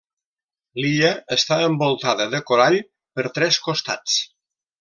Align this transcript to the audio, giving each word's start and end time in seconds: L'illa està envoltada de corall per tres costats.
L'illa 0.79 1.11
està 1.35 1.59
envoltada 1.67 2.27
de 2.33 2.41
corall 2.49 2.81
per 3.19 3.29
tres 3.39 3.63
costats. 3.69 4.21